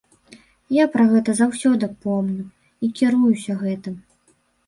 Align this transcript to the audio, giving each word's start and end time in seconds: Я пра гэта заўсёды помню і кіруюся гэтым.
Я 0.75 0.85
пра 0.93 1.03
гэта 1.11 1.33
заўсёды 1.41 1.89
помню 2.07 2.45
і 2.87 2.89
кіруюся 3.01 3.59
гэтым. 3.63 3.95